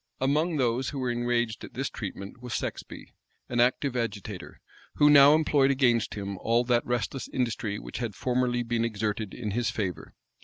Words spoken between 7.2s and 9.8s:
industry which had formerly been exerted in his